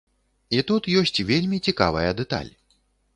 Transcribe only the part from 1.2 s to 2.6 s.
вельмі цікавая дэталь.